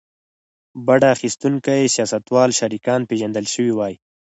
[0.85, 3.93] بډه اخیستونکي سیاستوال شریکان پېژندل شوي وای.